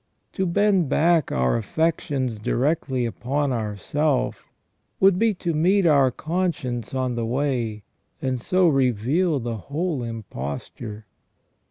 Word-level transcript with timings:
To 0.33 0.47
bend 0.47 0.89
back 0.89 1.31
our 1.31 1.55
affections 1.57 2.39
directly 2.39 3.05
upon 3.05 3.51
our 3.53 3.77
self 3.77 4.47
would 4.99 5.19
be 5.19 5.35
to 5.35 5.53
meet 5.53 5.85
our 5.85 6.09
conscience 6.09 6.95
on 6.95 7.13
the 7.13 7.23
way, 7.23 7.83
and 8.19 8.41
so 8.41 8.67
reveal 8.67 9.39
the 9.39 9.57
whole 9.57 10.01
imposture. 10.01 11.05